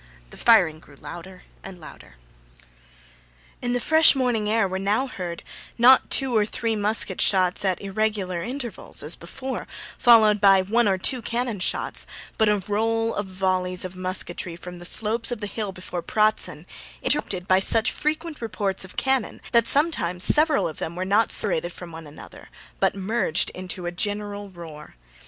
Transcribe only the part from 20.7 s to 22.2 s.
them were not separated from one